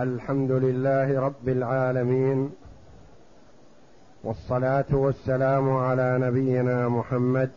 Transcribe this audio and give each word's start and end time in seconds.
الحمد 0.00 0.50
لله 0.50 1.20
رب 1.20 1.48
العالمين 1.48 2.50
والصلاة 4.24 4.84
والسلام 4.92 5.76
على 5.76 6.18
نبينا 6.20 6.88
محمد 6.88 7.50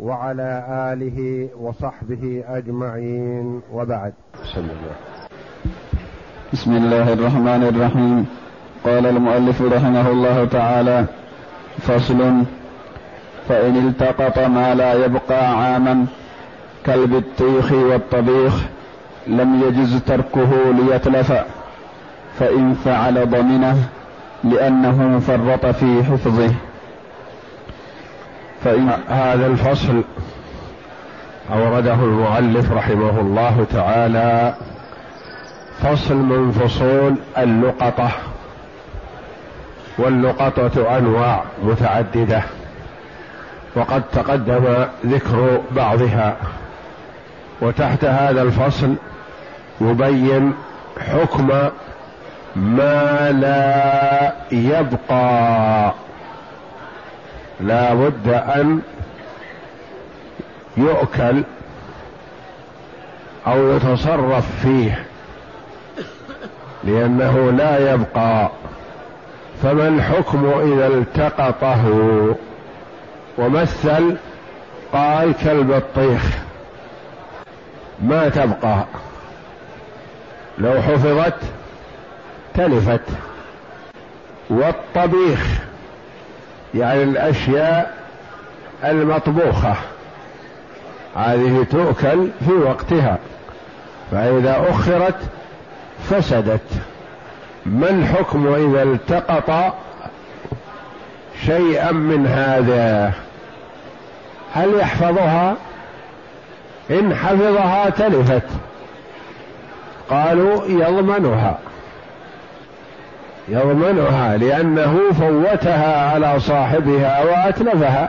وعلى 0.00 0.64
آله 0.92 1.48
وصحبه 1.60 2.44
أجمعين 2.48 3.60
وبعد. 3.72 4.12
بسم 4.42 4.60
الله 4.60 4.96
بسم 6.52 6.72
الله 6.76 7.12
الرحمن 7.12 7.62
الرحيم. 7.62 8.26
قال 8.84 9.06
المؤلف 9.06 9.62
رحمه 9.62 10.10
الله 10.10 10.44
تعالى 10.44 11.04
فصل. 11.78 12.44
فإن 13.48 13.88
التقط 13.88 14.38
ما 14.38 14.74
لا 14.74 15.04
يبقى 15.04 15.52
عاما 15.58 16.06
كالبطيخ 16.84 17.72
والطبيخ 17.72 18.75
لم 19.26 19.62
يجز 19.62 20.02
تركه 20.06 20.50
ليتلف 20.72 21.32
فإن 22.38 22.74
فعل 22.74 23.30
ضمنه 23.30 23.76
لأنه 24.44 25.18
فرط 25.18 25.66
في 25.66 26.04
حفظه. 26.04 26.52
فإن 28.64 28.90
هذا 29.08 29.46
الفصل 29.46 30.04
أورده 31.52 31.94
المؤلف 31.94 32.72
رحمه 32.72 33.20
الله 33.20 33.66
تعالى 33.72 34.54
فصل 35.82 36.16
من 36.16 36.52
فصول 36.52 37.14
اللقطة 37.38 38.10
واللقطة 39.98 40.98
أنواع 40.98 41.44
متعددة 41.62 42.42
وقد 43.76 44.02
تقدم 44.12 44.64
ذكر 45.06 45.60
بعضها. 45.70 46.36
وتحت 47.62 48.04
هذا 48.04 48.42
الفصل 48.42 48.94
يبين 49.80 50.54
حكم 51.00 51.70
ما 52.56 53.30
لا 53.32 54.32
يبقى. 54.52 55.92
لا 57.60 57.94
بد 57.94 58.28
أن 58.28 58.80
يؤكل 60.76 61.44
أو 63.46 63.72
يتصرف 63.72 64.62
فيه 64.62 65.04
لأنه 66.84 67.50
لا 67.50 67.92
يبقى. 67.92 68.50
فما 69.62 69.88
الحكم 69.88 70.46
إذا 70.46 70.86
التقطه؟ 70.86 71.84
ومثل 73.38 74.16
قال 74.92 75.32
كالبطيخ 75.32 76.22
ما 78.02 78.28
تبقى؟ 78.28 78.84
لو 80.58 80.82
حفظت 80.82 81.34
تلفت. 82.54 83.00
والطبيخ 84.50 85.46
يعني 86.74 87.02
الأشياء 87.02 87.94
المطبوخة. 88.84 89.74
هذه 91.16 91.66
تؤكل 91.70 92.28
في 92.46 92.52
وقتها. 92.52 93.18
فإذا 94.10 94.64
أخرت 94.70 95.18
فسدت. 96.10 96.70
ما 97.66 97.90
الحكم 97.90 98.54
إذا 98.54 98.82
التقط 98.82 99.74
شيئا 101.46 101.92
من 101.92 102.26
هذا؟ 102.26 103.12
هل 104.54 104.74
يحفظها؟ 104.80 105.56
إن 106.90 107.14
حفظها 107.14 107.90
تلفت. 107.90 108.42
قالوا 110.10 110.64
يضمنها. 110.66 111.58
يضمنها 113.48 114.36
لأنه 114.36 114.98
فوتها 115.20 116.10
على 116.10 116.40
صاحبها 116.40 117.22
وأتلفها. 117.24 118.08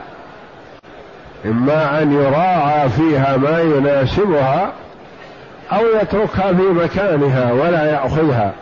إما 1.44 2.02
أن 2.02 2.12
يراعى 2.12 2.88
فيها 2.88 3.36
ما 3.36 3.60
يناسبها 3.60 4.72
أو 5.72 5.80
يتركها 6.02 6.52
في 6.52 6.62
مكانها 6.62 7.52
ولا 7.52 7.92
يأخذها. 7.92 8.52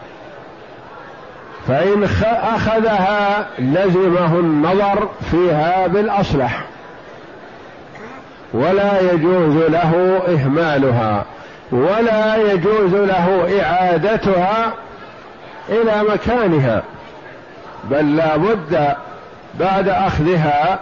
فإن 1.69 2.04
أخذها 2.25 3.46
لزمه 3.58 4.38
النظر 4.38 5.08
فيها 5.30 5.86
بالأصلح. 5.86 6.64
ولا 8.54 9.12
يجوز 9.12 9.56
له 9.56 10.20
إهمالها. 10.28 11.25
ولا 11.72 12.53
يجوز 12.53 12.94
له 12.94 13.60
إعادتها 13.62 14.72
إلى 15.69 16.03
مكانها 16.12 16.82
بل 17.91 18.16
لا 18.16 18.37
بد 18.37 18.94
بعد 19.60 19.88
أخذها 19.88 20.78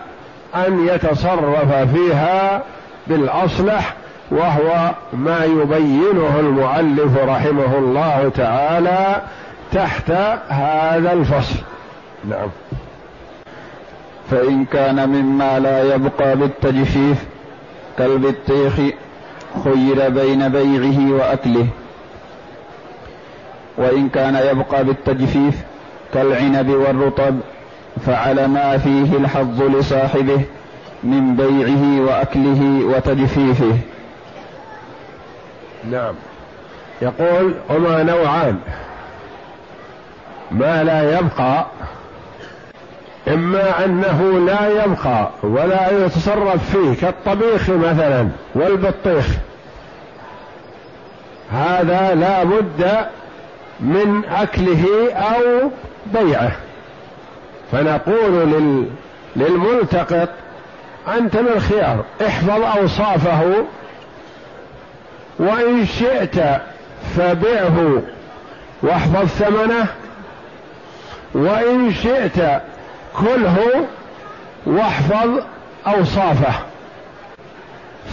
أن 0.54 0.88
يتصرف 0.88 1.74
فيها 1.94 2.62
بالأصلح 3.06 3.94
وهو 4.30 4.90
ما 5.12 5.44
يبينه 5.44 6.40
المؤلف 6.40 7.18
رحمه 7.18 7.78
الله 7.78 8.30
تعالى 8.36 9.22
تحت 9.72 10.10
هذا 10.48 11.12
الفصل. 11.12 11.58
نعم. 12.24 12.48
فإن 14.30 14.64
كان 14.64 15.08
مما 15.08 15.58
لا 15.58 15.94
يبقى 15.94 16.36
بالتجفيف 16.36 17.24
كالبطيخ 17.98 18.72
خير 19.64 20.08
بين 20.08 20.48
بيعه 20.48 21.12
وأكله. 21.12 21.66
وإن 23.78 24.08
كان 24.08 24.34
يبقى 24.34 24.84
بالتجفيف 24.84 25.54
كالعنب 26.14 26.68
والرطب 26.70 27.40
فعلى 28.06 28.48
ما 28.48 28.78
فيه 28.78 29.16
الحظ 29.16 29.62
لصاحبه 29.62 30.40
من 31.04 31.36
بيعه 31.36 32.06
وأكله 32.06 32.80
وتجفيفه. 32.84 33.78
نعم. 35.90 36.14
يقول 37.02 37.54
هما 37.70 38.02
نوعان. 38.02 38.56
ما 40.50 40.84
لا 40.84 41.18
يبقى 41.18 41.66
إما 43.28 43.84
أنه 43.84 44.44
لا 44.46 44.84
يبقى 44.84 45.30
ولا 45.42 45.90
يتصرف 45.90 46.76
فيه 46.76 46.94
كالطبيخ 47.00 47.70
مثلا 47.70 48.28
والبطيخ. 48.54 49.26
هذا 51.52 52.14
لا 52.14 52.44
بد 52.44 53.06
من 53.80 54.24
أكله 54.24 55.12
أو 55.12 55.70
بيعه. 56.06 56.52
فنقول 57.72 58.32
لل 58.32 58.86
للملتقط 59.36 60.28
أنت 61.08 61.36
من 61.36 61.48
الخيار 61.56 62.04
احفظ 62.26 62.62
أوصافه 62.78 63.64
وإن 65.38 65.86
شئت 65.86 66.36
فبعه 67.16 68.02
واحفظ 68.82 69.26
ثمنه 69.26 69.86
وإن 71.34 71.92
شئت 71.92 72.62
كله 73.20 73.86
واحفظ 74.66 75.42
أوصافه. 75.86 76.54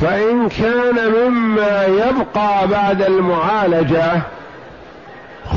فإن 0.02 0.50
كان 0.50 1.12
مما 1.12 1.86
يبقى 1.86 2.68
بعد 2.68 3.02
المعالجة 3.02 4.22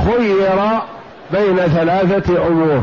خير 0.07 0.59
بين 1.31 1.57
ثلاثة 1.57 2.47
أمور. 2.47 2.81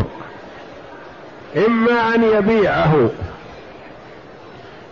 إما 1.68 2.16
أن 2.16 2.24
يبيعه 2.24 3.10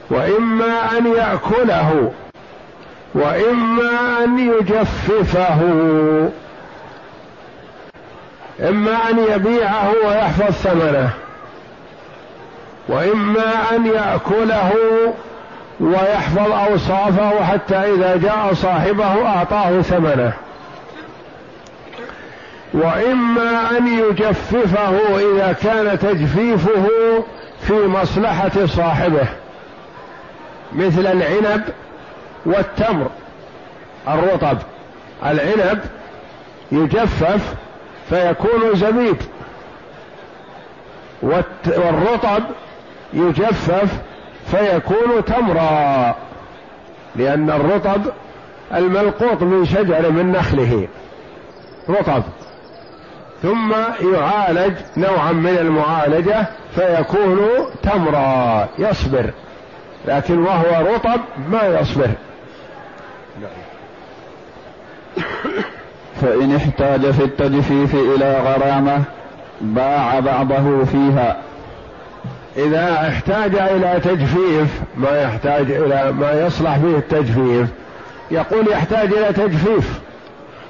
وإما 0.10 0.98
أن 0.98 1.08
يأكله 1.08 2.12
وإما 3.16 4.24
أن 4.24 4.40
يجففه. 4.40 5.62
إما 8.60 9.10
أن 9.10 9.20
يبيعه 9.32 9.94
ويحفظ 10.06 10.52
ثمنه. 10.52 11.10
وإما 12.90 13.76
أن 13.76 13.86
يأكله 13.86 14.74
ويحفظ 15.80 16.52
أوصافه 16.52 17.44
حتى 17.46 17.76
إذا 17.76 18.16
جاء 18.16 18.54
صاحبه 18.54 19.28
أعطاه 19.28 19.82
ثمنه. 19.82 20.34
وإما 22.74 23.78
أن 23.78 23.88
يجففه 23.88 25.18
إذا 25.18 25.56
كان 25.64 26.00
تجفيفه 26.00 26.88
في 27.62 27.88
مصلحة 27.88 28.66
صاحبه 28.66 29.28
مثل 30.74 31.08
العنب 31.08 31.64
والتمر 32.46 33.10
الرطب. 34.08 34.58
العنب 35.26 35.80
يجفف 36.72 37.54
فيكون 38.10 38.76
زبيب 38.76 39.18
والرطب 41.22 42.44
يجفف 43.14 44.02
فيكون 44.46 45.26
تمرا 45.26 46.16
لأن 47.16 47.50
الرطب 47.50 48.02
الملقوط 48.74 49.44
من 49.44 49.66
شجر 49.66 50.12
من 50.12 50.32
نخله. 50.32 50.88
رطب. 51.90 52.24
ثم 53.42 53.74
يعالج 54.14 54.74
نوعا 54.98 55.32
من 55.32 55.58
المعالجة 55.58 56.46
فيكون 56.76 57.40
تمرا 57.84 58.68
يصبر. 58.80 59.32
لكن 60.06 60.40
وهو 60.40 60.94
رطب 60.94 61.20
ما 61.50 61.80
يصبر. 61.80 62.10
فإن 66.22 66.56
احتاج 66.56 67.12
في 67.12 67.24
التجفيف 67.24 67.96
إلى 67.96 68.40
غرامة 68.40 69.04
باع 69.62 70.20
بعضه 70.20 70.86
فيها. 70.86 71.38
إذا 72.58 73.10
احتاج 73.10 73.56
إلى 73.56 74.00
تجفيف 74.04 74.68
ما 74.98 75.22
يحتاج 75.22 75.72
إلى 75.72 76.12
ما 76.12 76.46
يصلح 76.46 76.78
فيه 76.78 76.98
التجفيف 76.98 77.68
يقول 78.32 78.68
يحتاج 78.68 79.14
إلى 79.14 79.34
تجفيف 79.34 80.00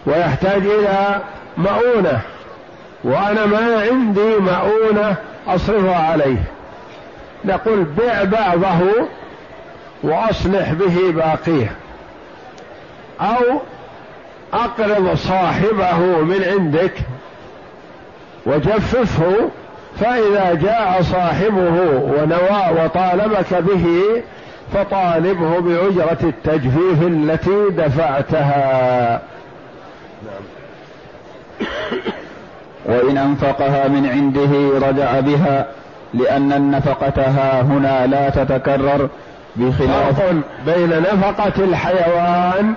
ويحتاج 0.06 0.62
إلى 0.66 1.22
مؤونة 1.58 2.22
وأنا 3.04 3.46
ما 3.46 3.82
عندي 3.82 4.38
مؤونة 4.38 5.16
أصرفها 5.48 6.12
عليه. 6.12 6.44
نقول 7.46 7.84
بع 7.84 8.24
بعضه 8.24 9.08
وأصلح 10.04 10.74
به 10.74 11.12
باقيه. 11.12 11.72
أو 13.22 13.62
أقرض 14.54 15.16
صاحبه 15.16 15.98
من 16.00 16.44
عندك 16.44 16.94
وجففه 18.46 19.50
فإذا 20.00 20.54
جاء 20.54 21.02
صاحبه 21.02 21.82
ونوى 21.92 22.84
وطالبك 22.84 23.54
به 23.54 23.86
فطالبه 24.74 25.60
بأجرة 25.60 26.18
التجفيف 26.24 27.02
التي 27.02 27.70
دفعتها. 27.70 29.22
وإن 32.86 33.18
أنفقها 33.18 33.88
من 33.88 34.06
عنده 34.06 34.88
رجع 34.88 35.20
بها 35.20 35.66
لأن 36.14 36.54
النفقة 36.54 37.22
ها 37.22 37.62
هنا 37.62 38.08
لا 38.08 38.30
تتكرر 38.30 39.10
بخلاف 39.56 40.22
بين 40.66 40.90
نفقة 40.90 41.64
الحيوان 41.64 42.74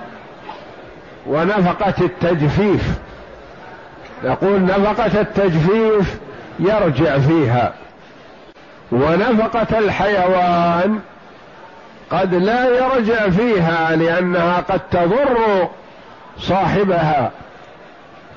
ونفقة 1.27 1.93
التجفيف 2.01 2.99
يقول 4.23 4.65
نفقة 4.65 5.21
التجفيف 5.21 6.17
يرجع 6.59 7.19
فيها. 7.19 7.73
ونفقة 8.91 9.79
الحيوان 9.79 10.99
قد 12.11 12.35
لا 12.35 12.65
يرجع 12.65 13.29
فيها 13.29 13.95
لأنها 13.95 14.59
قد 14.69 14.79
تضر 14.91 15.67
صاحبها. 16.37 17.31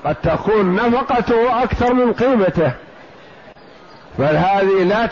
قد 0.05 0.15
تكون 0.15 0.75
نفقته 0.75 1.63
أكثر 1.63 1.93
من 1.93 2.13
قيمته. 2.13 2.71
فهذه 4.17 4.83
لا 4.83 5.07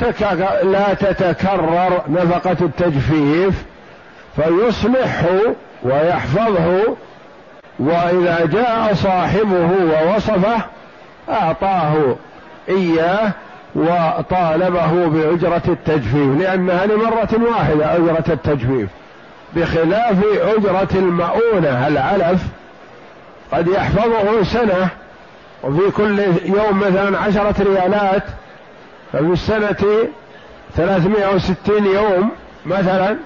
لا 0.64 0.94
تتكرر 0.94 2.02
نفقة 2.08 2.58
التجفيف 2.62 3.64
فيصلحه 4.36 5.40
ويحفظه 5.84 6.96
وإذا 7.80 8.46
جاء 8.46 8.94
صاحبه 8.94 9.70
ووصفه 9.82 10.62
أعطاه. 11.30 12.16
إياه 12.70 13.32
وطالبه 13.76 15.08
بأجرة 15.08 15.62
التجفيف 15.68 16.40
لأنها 16.40 16.86
لمرة 16.86 17.30
واحدة 17.52 17.96
أجرة 17.96 18.26
التجفيف. 18.30 18.90
بخلاف 19.56 20.18
أجرة 20.42 20.88
المؤونة 20.96 21.88
العلف 21.88 22.42
قد 23.52 23.68
يحفظه 23.68 24.44
سنة 24.44 24.90
وفي 25.64 25.92
كل 25.92 26.20
يوم 26.46 26.80
مثلا 26.80 27.20
عشرة 27.20 27.56
ريالات 27.64 28.24
ففي 29.14 29.34
السنة 29.34 30.08
ثلاثمائة 30.76 31.36
وستين 31.36 31.86
يوم 31.86 32.30
مثلا 32.66 33.18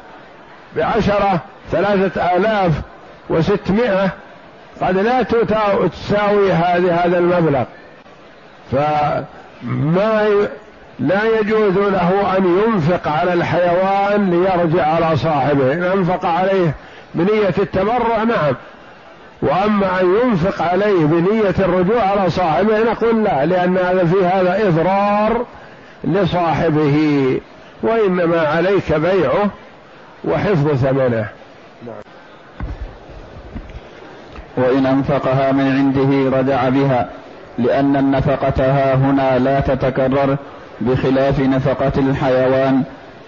بعشرة 0.76 1.40
ثلاثة 1.72 2.36
آلاف 2.36 2.72
وستمائة 3.30 4.10
قد 4.82 4.98
لا 4.98 5.24
تساوي 5.24 6.52
هذه 6.52 7.06
هذا 7.06 7.18
المبلغ. 7.18 7.64
فما 8.72 10.30
لا 11.00 11.40
يجوز 11.40 11.78
له 11.78 12.38
أن 12.38 12.64
ينفق 12.66 13.08
على 13.08 13.34
الحيوان 13.34 14.30
ليرجع 14.30 14.88
على 14.88 15.18
صاحبه. 15.18 15.74
إن 15.74 15.84
أنفق 15.84 16.26
عليه 16.26 16.74
بنية 17.16 17.54
التبرع 17.58 18.24
نعم. 18.24 18.56
وأما 19.42 20.02
أن 20.02 20.16
ينفق 20.24 20.62
عليه 20.62 21.06
بنية 21.06 21.56
الرجوع 21.60 22.02
على 22.02 22.30
صاحبه 22.30 22.84
نقول 22.84 23.24
لا 23.24 23.46
لأن 23.46 23.78
هذا 23.78 24.06
في 24.06 24.26
هذا 24.26 24.68
إضرار 24.68 25.46
لصاحبه 26.04 27.40
وإنما 27.84 28.42
عليك 28.42 28.94
بيعه 28.94 29.50
وحفظ 30.24 30.76
ثمنه. 30.76 31.28
نعم. 31.86 31.96
وإن 34.58 34.86
أنفقها 34.86 35.52
من 35.52 35.72
عنده 35.72 36.38
رجع 36.38 36.70
بها. 36.70 37.10
لأن 37.60 37.96
النفقة 37.96 38.72
ها 38.72 38.96
هنا 38.96 39.40
لا 39.40 39.60
تتكرر 39.60 40.38
بخلاف 40.82 41.40
نفقة 41.40 41.92
الحيوان 41.98 42.84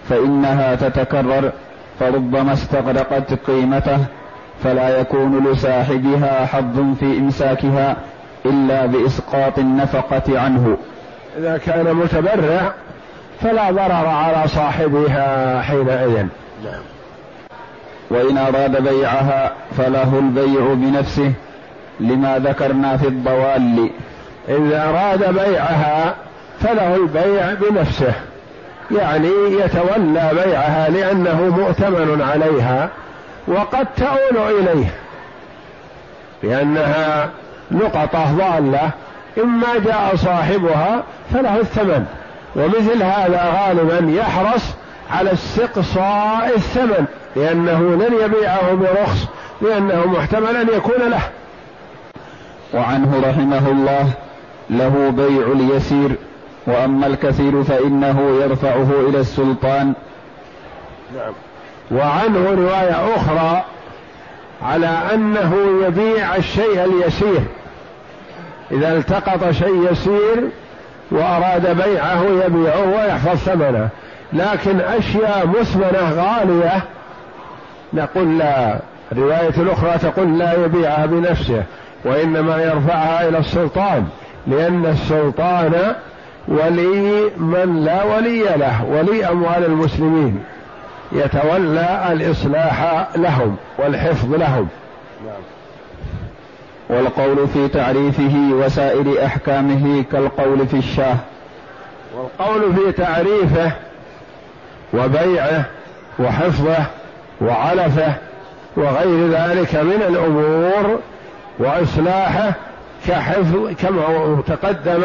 فإنها 0.08 0.74
تتكرر 0.74 1.52
فربما 2.00 2.52
استغرقت 2.52 3.34
قيمته 3.46 3.98
فلا 4.64 5.00
يكون 5.00 5.46
لصاحبها 5.46 6.46
حظ 6.46 6.94
في 7.00 7.18
إمساكها 7.18 7.96
إلا 8.46 8.86
بإسقاط 8.86 9.58
النفقة 9.58 10.40
عنه. 10.40 10.76
إذا 11.38 11.58
كان 11.58 11.94
متبرع 11.94 12.72
فلا 13.40 13.70
ضرر 13.70 14.06
على 14.06 14.48
صاحبها 14.48 15.62
حينئذ. 15.62 16.16
نعم. 16.64 16.82
وإن 18.10 18.38
أراد 18.38 18.82
بيعها 18.82 19.52
فله 19.78 20.18
البيع 20.18 20.74
بنفسه 20.74 21.32
لما 22.00 22.38
ذكرنا 22.38 22.96
في 22.96 23.08
الضوال. 23.08 23.90
إذا 24.48 24.88
أراد 24.88 25.34
بيعها 25.34 26.14
فله 26.60 26.96
البيع 26.96 27.54
بنفسه 27.54 28.12
يعني 28.90 29.30
يتولى 29.50 30.30
بيعها 30.44 30.90
لأنه 30.90 31.40
مؤتمن 31.58 32.22
عليها 32.22 32.88
وقد 33.48 33.86
تؤول 33.96 34.58
إليه 34.58 34.94
لأنها 36.42 37.30
نقطة 37.70 38.36
ضالة 38.36 38.90
إما 39.38 39.78
جاء 39.84 40.16
صاحبها 40.16 41.02
فله 41.32 41.60
الثمن 41.60 42.06
ومثل 42.56 43.02
هذا 43.02 43.52
غالبا 43.56 44.10
يحرص 44.10 44.62
على 45.10 45.32
استقصاء 45.32 46.52
الثمن 46.56 47.06
لأنه 47.36 47.80
لن 47.80 48.14
يبيعه 48.24 48.74
برخص 48.74 49.26
لأنه 49.62 50.06
محتمل 50.06 50.56
أن 50.56 50.68
يكون 50.76 51.10
له. 51.10 51.22
وعنه 52.74 53.22
رحمه 53.28 53.68
الله 53.68 54.10
له 54.70 55.10
بيع 55.10 55.52
اليسير 55.52 56.10
وأما 56.66 57.06
الكثير 57.06 57.62
فإنه 57.62 58.38
يرفعه 58.42 58.88
إلى 59.08 59.20
السلطان. 59.20 59.92
نعم. 61.16 61.32
وعنه 61.90 62.50
رواية 62.50 63.16
أخرى 63.16 63.64
على 64.62 64.98
أنه 65.14 65.54
يبيع 65.86 66.36
الشيء 66.36 66.84
اليسير. 66.84 67.42
إذا 68.70 68.96
التقط 68.96 69.50
شيء 69.50 69.90
يسير 69.90 70.48
وأراد 71.10 71.76
بيعه 71.76 72.24
يبيعه 72.44 72.88
ويحفظ 72.88 73.36
ثمنه. 73.36 73.88
لكن 74.32 74.80
أشياء 74.80 75.46
مثمنه 75.46 76.10
غالية 76.10 76.84
نقول 77.92 78.38
لا. 78.38 78.78
الرواية 79.12 79.54
الأخرى 79.56 79.98
تقول 79.98 80.38
لا 80.38 80.64
يبيعها 80.64 81.06
بنفسه 81.06 81.62
وإنما 82.04 82.62
يرفعها 82.62 83.28
إلى 83.28 83.38
السلطان. 83.38 84.06
لأن 84.46 84.86
السلطان 84.86 85.94
ولي 86.48 87.30
من 87.36 87.84
لا 87.84 88.04
ولي 88.04 88.42
له 88.42 88.84
ولي 88.84 89.28
أموال 89.28 89.64
المسلمين 89.64 90.44
يتولى 91.12 92.08
الإصلاح 92.12 93.08
لهم 93.16 93.56
والحفظ 93.78 94.34
لهم. 94.34 94.68
والقول 96.88 97.48
في 97.48 97.68
تعريفه 97.68 98.50
وسائر 98.52 99.26
أحكامه 99.26 100.04
كالقول 100.12 100.66
في 100.66 100.76
الشاه 100.76 101.16
والقول 102.14 102.74
في 102.74 102.92
تعريفه 102.92 103.72
وبيعه 104.94 105.64
وحفظه 106.18 106.84
وعلفه 107.40 108.14
وغير 108.76 109.28
ذلك 109.28 109.74
من 109.74 110.02
الأمور 110.08 110.98
وإصلاحه 111.58 112.52
كحفظ 113.08 113.74
كما 113.78 114.42
تقدم 114.46 115.02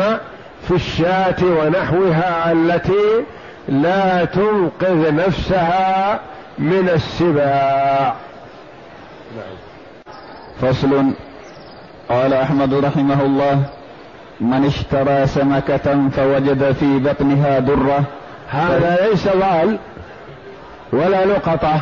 في 0.67 0.75
الشاة 0.75 1.43
ونحوها 1.43 2.51
التي 2.51 3.23
لا 3.69 4.25
تنقذ 4.25 5.15
نفسها 5.15 6.19
من 6.59 6.89
السباع. 6.93 8.15
فصل. 10.61 11.13
قال 12.09 12.33
أحمد 12.33 12.73
رحمه 12.73 13.21
الله 13.21 13.63
من 14.41 14.65
اشترى 14.65 15.27
سمكة 15.27 16.09
فوجد 16.09 16.71
في 16.71 16.99
بطنها 16.99 17.59
درة. 17.59 18.03
هذا 18.49 19.07
ليس 19.09 19.27
ضال 19.27 19.77
ولا 20.93 21.25
لقطة 21.25 21.81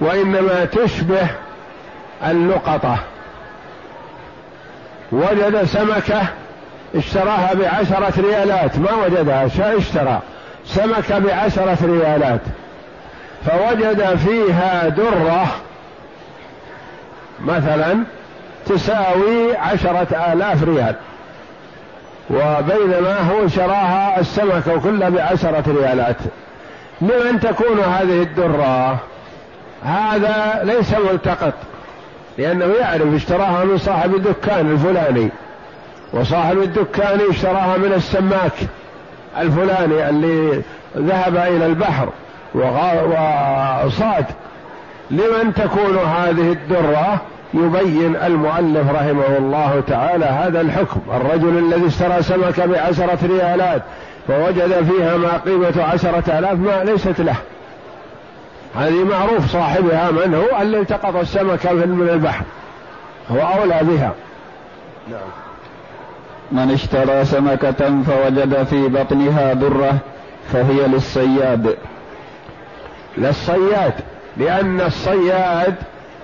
وإنما 0.00 0.64
تشبه 0.64 1.28
اللقطة. 2.26 2.98
وجد 5.12 5.64
سمكة 5.64 6.22
اشتراها 6.94 7.54
بعشرة 7.54 8.20
ريالات. 8.20 8.78
ما 8.78 8.92
وجدها؟ 8.92 9.46
اشترى. 9.78 10.20
سمكة 10.66 11.18
بعشرة 11.18 11.78
ريالات. 11.82 12.40
فوجد 13.46 14.16
فيها 14.16 14.88
درة 14.88 15.46
مثلا 17.40 18.04
تساوي 18.66 19.56
عشرة 19.56 20.32
آلاف 20.32 20.64
ريال. 20.64 20.94
وبينما 22.30 23.18
هو 23.20 23.48
شراها 23.48 24.20
السمكة 24.20 24.80
كلها 24.80 25.08
بعشرة 25.08 25.64
ريالات. 25.66 26.16
لمن 27.00 27.40
تكون 27.40 27.80
هذه 27.80 28.22
الدرة؟ 28.22 28.98
هذا 29.84 30.60
ليس 30.62 30.94
ملتقط. 30.94 31.54
لأنه 32.38 32.64
يعرف 32.64 33.14
اشتراها 33.14 33.64
من 33.64 33.78
صاحب 33.78 34.14
الدكان 34.14 34.72
الفلاني 34.72 35.28
وصاحب 36.12 36.58
الدكان 36.58 37.20
اشتراها 37.30 37.76
من 37.76 37.92
السماك 37.92 38.52
الفلاني 39.38 40.08
اللي 40.08 40.62
ذهب 40.96 41.36
إلى 41.36 41.66
البحر 41.66 42.08
وصاد. 43.86 44.24
لمن 45.10 45.54
تكون 45.54 45.98
هذه 45.98 46.52
الدرة؟ 46.52 47.20
يبين 47.54 48.16
المؤلف 48.16 48.90
رحمه 48.90 49.36
الله 49.38 49.82
تعالى 49.86 50.24
هذا 50.24 50.60
الحكم. 50.60 51.00
الرجل 51.14 51.58
الذي 51.58 51.86
اشترى 51.86 52.22
سمكة 52.22 52.66
بعشرة 52.66 53.18
ريالات 53.26 53.82
فوجد 54.28 54.90
فيها 54.90 55.16
ما 55.16 55.36
قيمة 55.36 55.82
عشرة 55.82 56.38
آلاف 56.38 56.58
ما 56.58 56.84
ليست 56.84 57.20
له. 57.20 57.36
هذه 58.76 59.04
معروف 59.04 59.52
صاحبها 59.52 60.10
من 60.10 60.34
هو 60.34 60.62
اللي 60.62 60.80
التقط 60.80 61.16
السمكة 61.16 61.72
من 61.72 62.08
البحر. 62.08 62.44
هو 63.30 63.38
أولى 63.38 63.80
بها. 63.82 64.12
نعم. 65.10 65.20
من 66.52 66.70
اشترى 66.70 67.24
سمكة 67.24 68.02
فوجد 68.02 68.62
في 68.62 68.88
بطنها 68.88 69.52
درة 69.52 69.98
فهي 70.52 70.86
للصياد. 70.86 71.76
للصياد 73.18 73.92
لأن 74.36 74.80
الصياد 74.80 75.74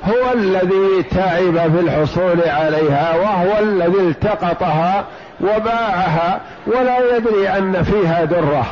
هو 0.04 0.32
الذي 0.34 1.02
تعب 1.10 1.72
في 1.72 1.80
الحصول 1.80 2.40
عليها 2.46 3.16
وهو 3.16 3.58
الذي 3.58 4.00
التقطها 4.00 5.04
وباعها 5.40 6.40
ولا 6.66 7.16
يدري 7.16 7.48
أن 7.48 7.82
فيها 7.82 8.24
درة. 8.24 8.66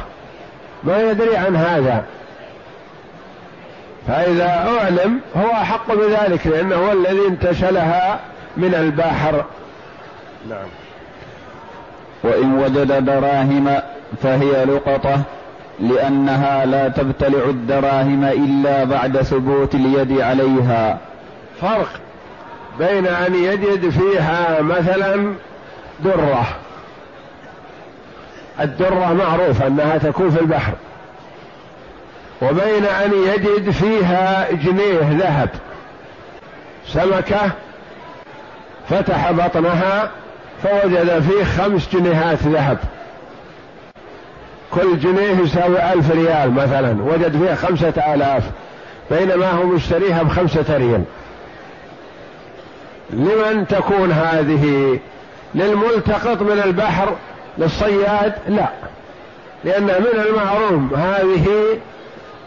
ما 0.84 1.10
يدري 1.10 1.36
عن 1.36 1.56
هذا. 1.56 2.04
فإذا 4.08 4.78
أعلم 4.80 5.20
هو 5.36 5.50
أحق 5.52 5.94
بذلك 5.94 6.46
لأنه 6.46 6.76
هو 6.76 6.92
الذي 6.92 7.26
انتشلها 7.28 8.20
من 8.56 8.74
البحر. 8.74 9.44
نعم. 10.48 10.68
وإن 12.22 12.58
وجد 12.58 13.04
دراهم 13.04 13.80
فهي 14.22 14.64
لقطة 14.64 15.22
لأنها 15.80 16.66
لا 16.66 16.88
تبتلع 16.88 17.44
الدراهم 17.44 18.24
إلا 18.24 18.84
بعد 18.84 19.22
ثبوت 19.22 19.74
اليد 19.74 20.20
عليها. 20.20 20.98
فرق 21.60 21.88
بين 22.78 23.06
أن 23.06 23.34
يجد 23.34 23.88
فيها 23.88 24.60
مثلا 24.60 25.34
درة. 26.04 26.46
الدرة 28.60 29.12
معروفة 29.12 29.66
أنها 29.66 29.98
تكون 29.98 30.30
في 30.30 30.40
البحر. 30.40 30.72
وبين 32.42 32.84
أن 32.84 33.12
يجد 33.12 33.70
فيها 33.70 34.48
جنيه 34.52 35.18
ذهب. 35.18 35.48
سمكة 36.86 37.50
فتح 38.88 39.32
بطنها 39.32 40.10
فوجد 40.62 41.22
فيه 41.22 41.44
خمس 41.44 41.88
جنيهات 41.92 42.42
ذهب. 42.42 42.78
كل 44.70 44.98
جنيه 44.98 45.42
يساوي 45.42 45.92
ألف 45.92 46.10
ريال 46.10 46.52
مثلا. 46.52 47.02
وجد 47.02 47.42
فيها 47.42 47.54
خمسة 47.54 48.14
آلاف. 48.14 48.42
بينما 49.10 49.50
هو 49.50 49.64
مشتريها 49.64 50.22
بخمسة 50.22 50.76
ريال. 50.76 51.04
لمن 53.10 53.66
تكون 53.66 54.12
هذه؟ 54.12 54.98
للملتقط 55.54 56.42
من 56.42 56.62
البحر 56.64 57.16
للصياد؟ 57.58 58.34
لا. 58.48 58.68
لأن 59.64 59.84
من 59.84 60.20
المعروف 60.28 60.98
هذه 60.98 61.46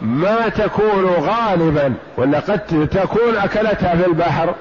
ما 0.04 0.48
تكون 0.48 1.06
غالبا 1.06 1.94
ولا 2.16 2.40
قد 2.40 2.88
تكون 2.88 3.36
أكلتها 3.36 3.96
في 3.96 4.06
البحر 4.06 4.54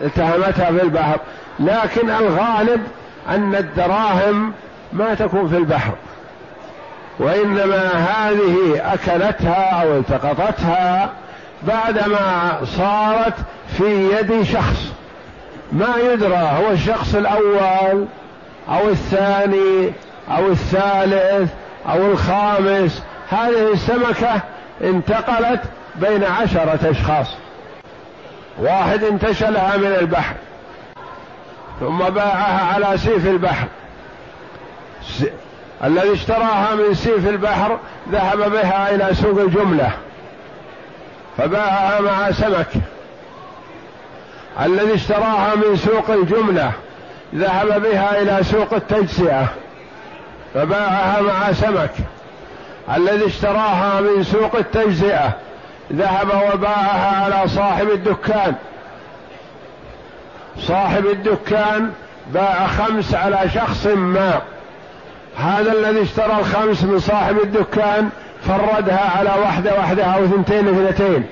التهمتها 0.00 0.70
في 0.70 0.82
البحر 0.82 1.18
لكن 1.60 2.10
الغالب 2.10 2.80
أن 3.28 3.54
الدراهم 3.54 4.52
ما 4.92 5.14
تكون 5.14 5.48
في 5.48 5.56
البحر. 5.56 5.92
وإنما 7.18 7.90
هذه 7.92 8.80
أكلتها 8.94 9.82
أو 9.82 9.98
التقطتها 9.98 11.10
بعدما 11.62 12.58
صارت 12.64 13.34
في 13.78 14.16
يد 14.16 14.42
شخص. 14.42 14.92
ما 15.72 15.94
يدرى 16.12 16.36
هو 16.36 16.70
الشخص 16.70 17.14
الأول 17.14 18.06
أو 18.68 18.88
الثاني 18.88 19.92
أو 20.30 20.46
الثالث 20.46 21.50
أو 21.88 22.06
الخامس 22.12 23.02
هذه 23.30 23.72
السمكة 23.72 24.40
انتقلت 24.80 25.60
بين 25.96 26.24
عشرة 26.24 26.90
أشخاص. 26.90 27.26
واحد 28.58 29.04
انتشلها 29.04 29.76
من 29.76 29.96
البحر 30.00 30.34
ثم 31.80 31.98
باعها 31.98 32.74
على 32.74 32.98
سيف 32.98 33.26
البحر. 33.26 33.66
الذي 35.84 36.12
اشتراها 36.12 36.74
من 36.74 36.94
سيف 36.94 37.28
البحر 37.28 37.78
ذهب 38.12 38.50
بها 38.50 38.94
إلى 38.94 39.14
سوق 39.14 39.40
الجملة 39.40 39.90
فباعها 41.38 42.00
مع 42.00 42.30
سمك. 42.30 42.68
الذي 44.60 44.94
اشتراها 44.94 45.54
من 45.54 45.76
سوق 45.76 46.10
الجملة 46.10 46.72
ذهب 47.34 47.82
بها 47.82 48.22
إلى 48.22 48.44
سوق 48.44 48.74
التجزئة 48.74 49.46
فباعها 50.54 51.20
مع 51.20 51.52
سمك. 51.52 51.92
الذي 52.96 53.26
اشتراها 53.26 54.00
من 54.00 54.22
سوق 54.22 54.56
التجزئة 54.56 55.32
ذهب 55.92 56.28
وباعها 56.54 57.24
على 57.24 57.48
صاحب 57.48 57.88
الدكان. 57.90 58.54
صاحب 60.58 61.06
الدكان 61.06 61.92
باع 62.34 62.66
خمس 62.66 63.14
على 63.14 63.40
شخص 63.54 63.86
ما. 63.86 64.40
هذا 65.36 65.72
الذي 65.72 66.02
اشترى 66.02 66.38
الخمس 66.38 66.82
من 66.82 66.98
صاحب 66.98 67.38
الدكان 67.38 68.10
فردها 68.48 69.10
على 69.18 69.30
واحدة 69.42 69.74
واحدة 69.74 70.04
أو 70.04 70.24
اثنتين 70.24 70.68
اثنتين. 70.68 71.26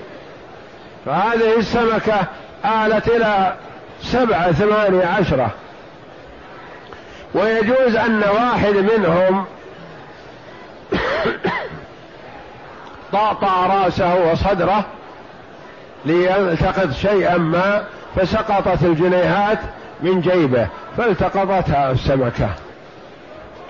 فهذه 1.06 1.56
السمكة 1.56 2.20
آلت 2.64 3.08
إلى 3.08 3.54
سبعة 4.02 4.52
ثمانية 4.52 5.06
عشرة. 5.06 5.50
ويجوز 7.34 7.96
أن 7.96 8.22
واحد 8.34 8.74
منهم 8.74 9.44
طاطا 13.12 13.66
رأسه 13.66 14.30
وصدره 14.30 14.84
ليلتقط 16.04 16.90
شيئا 16.90 17.36
ما 17.36 17.84
فسقطت 18.16 18.82
الجنيهات 18.82 19.58
من 20.00 20.20
جيبه 20.20 20.66
فالتقطتها 20.96 21.90
السمكة. 21.90 22.48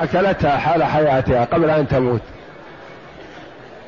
أكلتها 0.00 0.58
حال 0.58 0.84
حياتها 0.84 1.44
قبل 1.44 1.70
أن 1.70 1.88
تموت. 1.88 2.20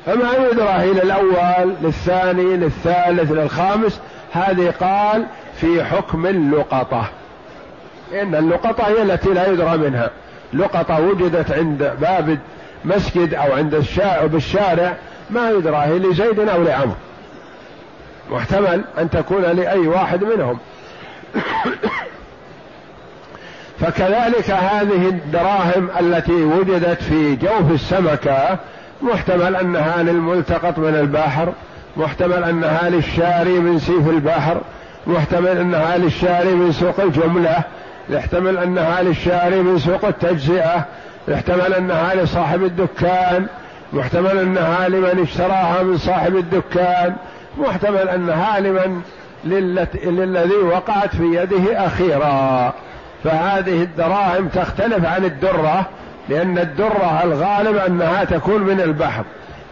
فما 0.05 0.33
يدرى 0.51 0.91
إلى 0.91 1.03
الأول 1.03 1.75
للثاني 1.81 2.57
للثالث 2.57 3.31
للخامس 3.31 4.01
هذه 4.33 4.73
قال 4.79 5.25
في 5.55 5.83
حكم 5.83 6.25
اللقطة. 6.25 7.05
إن 8.21 8.35
اللقطة 8.35 8.83
هي 8.83 9.01
التي 9.01 9.29
لا 9.29 9.47
يدرى 9.47 9.77
منها. 9.77 10.09
لقطة 10.53 10.99
وجدت 10.99 11.51
عند 11.51 11.91
باب 12.01 12.39
مسجد 12.85 13.33
أو 13.33 13.53
عند 13.53 13.75
الشارع 13.75 14.25
بالشارع 14.25 14.95
ما 15.29 15.49
يدرى 15.49 15.77
هي 15.77 15.99
لزيد 15.99 16.39
أو 16.39 16.63
لعمر 16.63 16.95
محتمل 18.31 18.81
أن 18.99 19.09
تكون 19.09 19.41
لأي 19.41 19.87
واحد 19.87 20.23
منهم. 20.23 20.57
فكذلك 23.81 24.51
هذه 24.51 25.09
الدراهم 25.09 25.89
التي 25.99 26.43
وجدت 26.43 27.03
في 27.03 27.35
جوف 27.35 27.71
السمكة 27.71 28.57
محتمل 29.01 29.55
أنها 29.55 30.03
للملتقط 30.03 30.79
من 30.79 30.95
البحر 30.95 31.53
محتمل 31.97 32.43
أنها 32.43 32.89
للشاري 32.89 33.59
من 33.59 33.79
سيف 33.79 34.09
البحر 34.09 34.61
محتمل 35.07 35.57
أنها 35.57 35.97
للشاري 35.97 36.51
من 36.51 36.71
سوق 36.71 36.99
الجملة 36.99 37.63
يحتمل 38.09 38.57
أنها 38.57 39.01
للشاري 39.01 39.61
من 39.61 39.79
سوق 39.79 40.05
التجزئة 40.05 40.85
يحتمل 41.27 41.73
أنها 41.73 42.15
لصاحب 42.15 42.63
الدكان 42.63 43.47
محتمل 43.93 44.37
أنها 44.37 44.89
لمن 44.89 45.19
اشتراها 45.21 45.83
من 45.83 45.97
صاحب 45.97 46.35
الدكان 46.35 47.15
محتمل 47.57 48.09
أنها 48.09 48.59
لمن 48.59 49.01
للذي 49.43 50.55
وقعت 50.55 51.15
في 51.15 51.23
يده 51.23 51.85
أخيرا. 51.85 52.73
فهذه 53.23 53.83
الدراهم 53.83 54.47
تختلف 54.47 55.05
عن 55.05 55.25
الدرة 55.25 55.85
لأن 56.29 56.57
الدرة 56.57 57.21
الغالب 57.23 57.77
أنها 57.77 58.23
تكون 58.23 58.61
من 58.61 58.81
البحر 58.81 59.23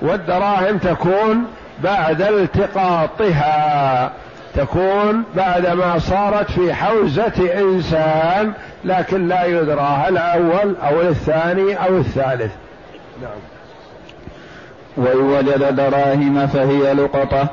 والدراهم 0.02 0.78
تكون 0.78 1.46
بعد 1.84 2.22
التقاطها. 2.22 4.12
تكون 4.56 5.24
بعدما 5.36 6.00
صارت 6.00 6.52
في 6.52 6.74
حوزة 6.74 7.60
إنسان 7.60 8.54
لكن 8.86 9.28
لا 9.28 9.46
يدرى 9.46 9.82
هل 9.82 10.18
الأول 10.18 10.76
أو 10.84 11.02
الثاني 11.02 11.74
أو 11.74 11.98
الثالث. 11.98 12.52
نعم. 13.22 13.32
وإن 14.98 15.18
وجد 15.18 15.76
دراهم 15.76 16.48
فهي 16.48 16.94
لقطة 16.94 17.48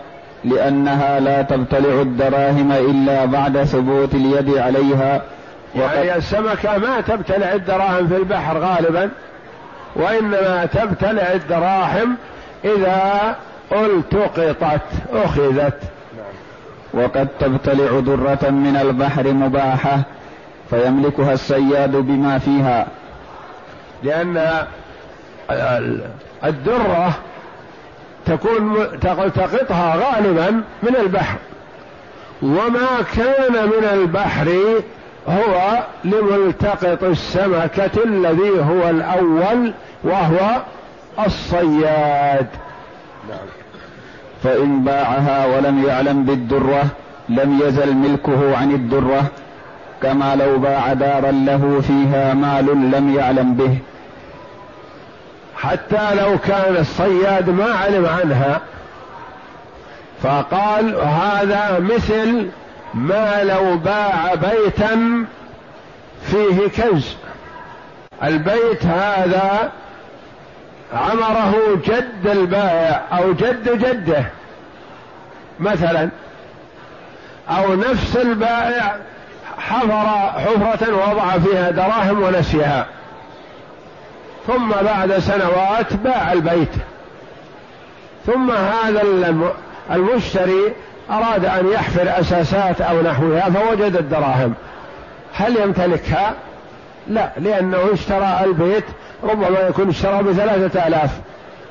لأنها 0.45 1.21
لا 1.21 1.43
تبتلع 1.43 2.01
الدراهم 2.01 2.73
إلا 2.73 3.25
بعد 3.25 3.65
ثبوت 3.65 4.15
اليد 4.15 4.59
عليها. 4.59 5.23
يعني 5.77 6.17
السمكة 6.17 6.79
ما 6.79 7.01
تبتلع 7.01 7.53
الدراهم 7.53 8.09
في 8.09 8.17
البحر 8.17 8.59
غالبا 8.59 9.11
وإنما 9.97 10.69
تبتلع 10.73 11.33
الدراهم 11.33 12.17
إذا 12.65 13.37
التقطت 13.73 14.81
أخذت. 15.13 15.96
وقد 16.97 17.29
تبتلع 17.41 18.01
درة 18.01 18.51
من 18.51 18.79
البحر 18.83 19.33
مباحة 19.33 20.03
فيملكها 20.71 21.33
الصياد 21.33 21.97
بما 21.97 22.39
فيها. 22.39 22.87
لأن 24.03 24.67
الدرة 26.45 27.13
تكون 28.27 28.77
تلتقطها 29.01 29.97
غالبا 29.97 30.51
من 30.83 30.97
البحر. 30.97 31.39
وما 32.43 33.03
كان 33.17 33.67
من 33.67 33.85
البحر 33.93 34.49
هو 35.29 35.85
لملتقط 36.05 37.05
السمكة 37.05 38.05
الذي 38.05 38.51
هو 38.51 38.91
الأول 38.91 39.73
وهو 40.05 40.63
الصياد. 41.27 42.47
نعم. 43.29 43.66
فإن 44.43 44.85
باعها 44.85 45.47
ولم 45.47 45.85
يعلم 45.85 46.25
بالدرة 46.25 46.85
لم 47.29 47.61
يزل 47.63 47.95
ملكه 47.95 48.57
عن 48.57 48.71
الدرة 48.71 49.25
كما 50.03 50.37
لو 50.37 50.59
باع 50.59 50.93
دارا 50.93 51.31
له 51.31 51.83
فيها 51.87 52.35
مال 52.35 52.91
لم 52.91 53.15
يعلم 53.15 53.55
به. 53.55 53.79
حتى 55.57 56.15
لو 56.15 56.39
كان 56.39 56.77
الصياد 56.77 57.51
ما 57.51 57.65
علم 57.65 58.07
عنها 58.07 58.61
فقال 60.23 60.95
هذا 60.97 61.79
مثل 61.81 62.49
ما 62.95 63.45
لو 63.45 63.77
باع 63.77 64.35
بيتا 64.35 65.25
فيه 66.23 66.69
كنز. 66.69 67.17
البيت 68.23 68.87
هذا 68.87 69.73
عمره 70.93 71.81
جد 71.85 72.27
البائع 72.27 73.03
أو 73.13 73.33
جد 73.33 73.79
جده 73.79 74.25
مثلا 75.61 76.09
أو 77.51 77.75
نفس 77.75 78.17
البائع 78.17 78.97
حفر 79.59 80.07
حفرة 80.41 80.95
وضع 80.95 81.39
فيها 81.39 81.71
دراهم 81.71 82.23
ونسيها. 82.23 82.87
ثم 84.47 84.69
بعد 84.69 85.19
سنوات 85.19 85.93
باع 85.93 86.33
البيت. 86.33 86.73
ثم 88.27 88.51
هذا 88.51 89.03
المشتري 89.91 90.75
أراد 91.11 91.45
أن 91.45 91.73
يحفر 91.73 92.21
أساسات 92.21 92.81
أو 92.81 93.03
نحوها 93.03 93.51
فوجد 93.51 93.97
الدراهم. 93.97 94.55
هل 95.35 95.57
يمتلكها؟ 95.57 96.35
لا 97.09 97.31
لأنه 97.37 97.79
اشترى 97.93 98.41
البيت 98.45 98.85
ربما 99.23 99.61
يكون 99.69 99.89
اشترى 99.89 100.23
بثلاثة 100.23 100.87
آلاف. 100.87 101.11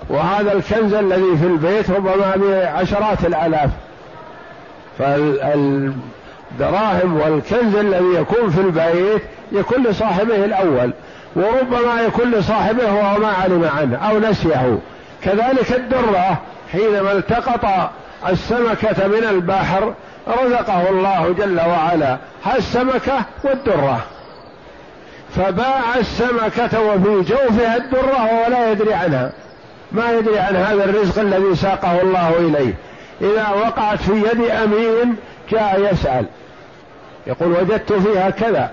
وهذا 0.09 0.53
الكنز 0.53 0.93
الذي 0.93 1.37
في 1.41 1.45
البيت 1.45 1.91
ربما 1.91 2.33
بعشرات 2.35 3.25
الآلاف. 3.25 3.69
فالدراهم 4.99 6.01
والكنز 7.21 7.75
الذي 7.75 8.13
يكون 8.15 8.49
في 8.49 8.61
البيت 8.61 9.21
يكون 9.51 9.83
لصاحبه 9.83 10.35
الأول. 10.35 10.91
وربما 11.35 12.01
يكون 12.07 12.31
لصاحبه 12.31 12.93
وهو 12.93 13.19
ما 13.19 13.27
علم 13.27 13.69
عنه 13.77 13.97
أو 14.09 14.19
نسيه. 14.19 14.77
كذلك 15.23 15.71
الدرة 15.71 16.37
حينما 16.71 17.11
التقط 17.11 17.91
السمكة 18.29 19.07
من 19.07 19.23
البحر 19.29 19.93
رزقه 20.27 20.89
الله 20.89 21.35
جل 21.37 21.59
وعلا. 21.59 22.17
السمكة 22.57 23.21
والدرة. 23.43 23.99
فباع 25.35 25.95
السمكة 25.99 26.81
وفي 26.81 27.31
جوفها 27.31 27.77
الدرة 27.77 28.13
وهو 28.13 28.49
لا 28.49 28.71
يدري 28.71 28.93
عنها. 28.93 29.31
ما 29.91 30.11
يدري 30.11 30.39
عن 30.39 30.55
هذا 30.55 30.83
الرزق 30.83 31.19
الذي 31.19 31.55
ساقه 31.55 32.01
الله 32.01 32.35
إليه. 32.39 32.73
إذا 33.21 33.49
وقعت 33.49 33.99
في 33.99 34.11
يد 34.11 34.49
أمين 34.51 35.15
جاء 35.51 35.89
يسأل. 35.91 36.25
يقول 37.27 37.51
وجدت 37.51 37.93
فيها 37.93 38.29
كذا. 38.29 38.69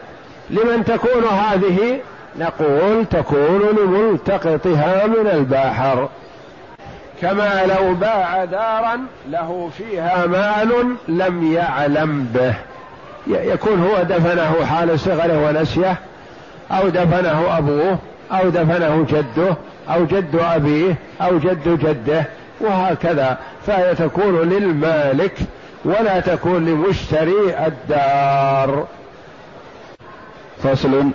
لمن 0.50 0.84
تكون 0.84 1.24
هذه؟ 1.24 2.00
نقول 2.38 3.06
تكون 3.10 3.62
لملتقطها 3.78 5.06
من 5.06 5.30
البحر. 5.32 6.08
كما 7.22 7.66
لو 7.66 7.94
باع 7.94 8.44
دارا 8.44 8.98
له 9.30 9.70
فيها 9.78 10.26
مال 10.26 10.96
لم 11.08 11.52
يعلم 11.52 12.28
به. 12.34 12.54
يكون 13.26 13.82
هو 13.82 14.02
دفنه 14.02 14.66
حال 14.66 15.00
صغره 15.00 15.46
ونسيه. 15.46 15.96
أو 16.72 16.88
دفنه 16.88 17.58
أبوه 17.58 17.98
أو 18.32 18.48
دفنه 18.48 19.06
جده 19.10 19.56
أو 19.90 20.04
جد 20.04 20.36
أبيه 20.36 20.94
أو 21.20 21.38
جد 21.38 21.78
جده 21.78 22.24
وهكذا. 22.60 23.38
فهي 23.66 23.94
تكون 23.94 24.48
للمالك 24.48 25.34
ولا 25.84 26.20
تكون 26.20 26.64
لمشتري 26.64 27.66
الدار. 27.66 28.86
فصل. 30.62 31.10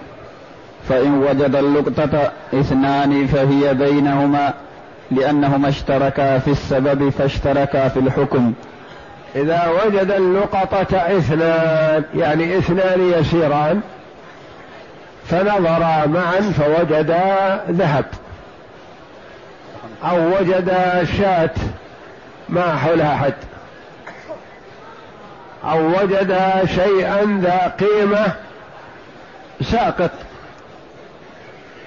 فإن 0.90 1.14
وجد 1.14 1.56
اللقطة 1.56 2.32
اثنان 2.54 3.28
فهي 3.28 3.74
بينهما 3.74 4.54
لأنهما 5.12 5.70
اشتركا 5.70 6.40
في 6.40 6.52
السبب 6.52 7.10
فاشتركا 7.10 7.88
في 7.88 8.00
الحكم. 8.00 8.54
إذا 9.36 9.70
وجد 9.86 10.12
اللقطة 10.12 10.98
اثنان 10.98 12.04
يعني 12.16 12.58
اثنان 12.58 13.14
يسيران 13.20 13.82
فنظرا 15.30 16.06
معا 16.06 16.42
فوجدا 16.42 17.64
ذهب 17.70 18.06
أو 20.04 20.38
وجدا 20.40 21.06
شاة 21.18 21.54
ما 22.50 22.76
حولها 22.76 23.16
حد 23.16 23.34
أو 25.64 25.88
وجدا 25.88 26.66
شيئا 26.66 27.40
ذا 27.42 27.76
قيمة 27.80 28.26
ساقط 29.62 30.12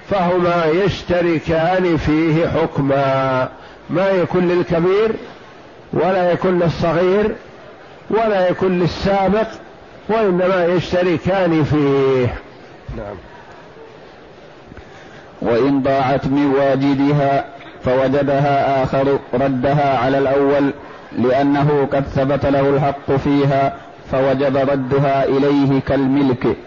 فهما 0.09 0.65
يشتركان 0.65 1.97
فيه 1.97 2.47
حكما 2.47 3.49
ما 3.89 4.09
يكون 4.09 4.47
للكبير 4.47 5.11
ولا 5.93 6.31
يكون 6.31 6.59
للصغير 6.59 7.35
ولا 8.09 8.49
يكون 8.49 8.79
للسابق 8.79 9.47
وإنما 10.09 10.65
يشتركان 10.65 11.63
فيه 11.63 12.35
نعم 12.97 13.15
وإن 15.61 15.81
ضاعت 15.83 16.27
من 16.27 16.53
واجدها 16.59 17.45
فوجدها 17.85 18.83
آخر 18.83 19.19
ردها 19.33 19.97
على 19.97 20.17
الأول 20.17 20.73
لأنه 21.17 21.87
قد 21.93 22.03
ثبت 22.03 22.45
له 22.45 22.69
الحق 22.69 23.11
فيها 23.11 23.73
فوجب 24.11 24.57
ردها 24.57 25.23
إليه 25.23 25.81
كالملك. 25.87 26.57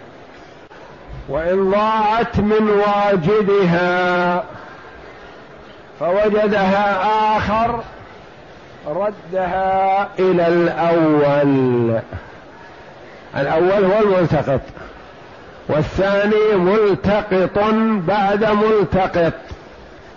وإن 1.28 1.70
ضاعت 1.70 2.40
من 2.40 2.68
واجدها 2.68 4.44
فوجدها 6.00 7.06
آخر 7.36 7.80
ردها 8.88 10.08
إلى 10.18 10.48
الأول. 10.48 12.00
الأول 13.36 13.84
هو 13.84 14.02
الملتقط. 14.02 14.60
والثاني 15.68 16.54
ملتقط 16.56 17.58
بعد 18.06 18.44
ملتقط. 18.44 19.32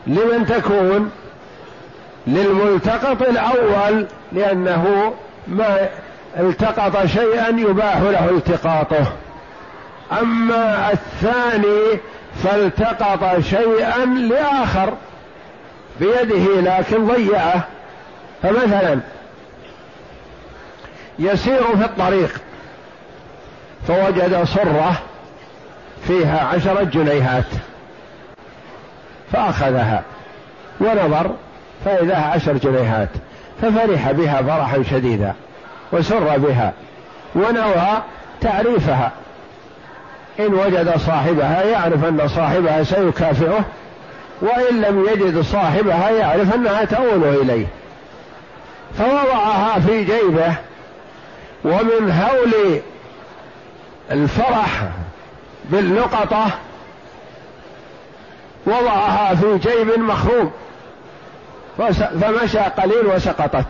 لمن 0.08 0.46
تكون؟ 0.46 1.12
للملتقط 2.28 3.22
الأول 3.22 4.06
لأنه 4.32 5.14
ما 5.48 5.90
التقط 6.40 7.06
شيئا 7.06 7.50
يباح 7.50 7.98
له 7.98 8.30
التقاطه. 8.30 9.14
أما 10.22 10.92
الثاني 10.92 12.00
فالتقط 12.44 13.40
شيئا 13.40 14.06
لآخر 14.06 14.94
بيده 16.00 16.62
لكن 16.62 17.08
ضيعه. 17.08 17.68
فمثلا 18.44 19.00
يسير 21.20 21.64
في 21.64 21.86
الطريق 21.86 22.42
فوجد 23.88 24.44
صرة 24.44 25.02
فيها 26.08 26.40
عشره 26.44 26.84
جنيهات. 26.84 27.46
فأخذها 29.34 30.04
ونظر 30.82 31.32
فإذا 31.86 32.16
عشر 32.16 32.54
جنيهات 32.54 33.10
ففرح 33.62 34.12
بها 34.12 34.42
فرحا 34.42 34.84
شديدا 34.84 35.34
وسر 35.92 36.38
بها 36.38 36.74
ونوى 37.36 38.02
تعريفها. 38.42 39.12
إن 40.40 40.54
وجد 40.54 40.98
صاحبها 40.98 41.64
يعرف 41.64 42.06
أن 42.06 42.28
صاحبها 42.28 42.84
سيكافئه 42.84 43.66
وإن 44.42 44.82
لم 44.82 45.06
يجد 45.14 45.42
صاحبها 45.42 46.10
يعرف 46.10 46.56
أنها 46.56 46.86
تؤول 46.86 47.24
إليه. 47.24 47.66
فوضعها 48.98 49.80
في 49.80 50.04
جيبه 50.04 50.54
ومن 51.64 52.12
هول 52.12 52.80
الفرح 54.12 54.84
باللقطة 55.69 56.47
وضعها 58.65 59.36
في 59.36 59.58
جيب 59.58 59.99
مخروم. 59.99 60.51
فمشى 62.21 62.60
قليل 62.60 63.06
وسقطت. 63.06 63.65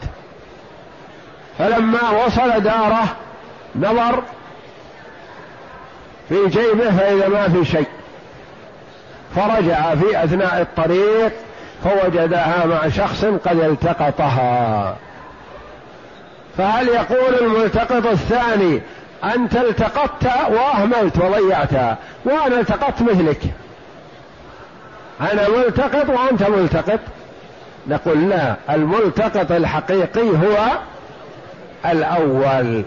فلما 1.60 2.26
وصل 2.26 2.64
داره 2.64 3.04
نظر 3.76 4.24
في 6.30 6.48
جيبه 6.48 6.92
فإذا 6.98 7.28
ما 7.28 7.50
في 7.50 7.66
شيء. 7.66 7.88
فرجع 9.36 9.96
في 9.96 10.24
أثناء 10.24 10.62
الطريق 10.62 11.32
فوجدها 11.84 12.66
مع 12.66 12.90
شخص 12.90 13.26
قد 13.26 13.60
التقطها. 13.60 14.96
فهل 16.58 16.88
يقول 16.88 17.36
الملتقط 17.42 18.06
الثاني 18.06 18.82
أنت 19.24 19.56
التقطت 19.56 20.26
وأهملت 20.50 21.18
وضيعتها 21.18 21.98
وأنا 22.26 22.60
التقطت 22.60 23.02
مثلك. 23.02 23.42
أنا 25.22 25.50
ملتقط 25.50 26.10
وأنت 26.10 26.44
ملتقط. 26.44 27.00
نقول 27.88 28.30
لا 28.30 28.56
الملتقط 28.70 29.52
الحقيقي 29.52 30.30
هو 30.30 30.58
الأول 31.86 32.84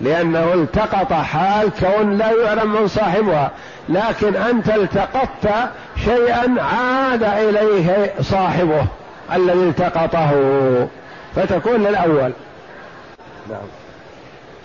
لأنه 0.00 0.54
التقط 0.54 1.12
حال 1.12 1.70
كون 1.80 2.18
لا 2.18 2.30
يعلم 2.30 2.72
من 2.72 2.88
صاحبها. 2.88 3.50
لكن 3.88 4.36
أنت 4.36 4.68
التقطت 4.68 5.48
شيئا 6.04 6.56
عاد 6.62 7.22
إليه 7.22 8.14
صاحبه 8.20 8.86
الذي 9.32 9.68
التقطه 9.68 10.30
فتكون 11.36 11.82
للأول. 11.82 12.32
نعم. 13.50 13.83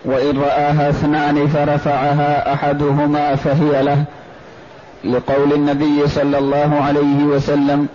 وإن 0.05 0.37
رآها 0.41 0.89
اثنان 0.89 1.47
فرفعها 1.47 2.53
أحدهما 2.53 3.35
فهي 3.35 3.83
له 3.83 4.03
لقول 5.03 5.53
النبي 5.53 6.07
صلى 6.07 6.37
الله 6.37 6.81
عليه 6.83 7.23
وسلم 7.23 7.87